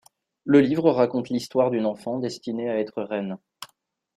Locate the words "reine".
3.03-3.37